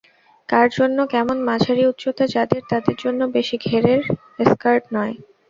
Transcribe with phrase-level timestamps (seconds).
[0.49, 4.01] কার জন্য কেমনমাঝারি উচ্চতা যাঁদের, তাঁদের জন্য বেশি ঘেরের
[4.49, 5.15] স্কার্ট নয়।